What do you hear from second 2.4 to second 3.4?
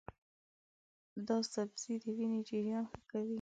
جریان ښه کوي.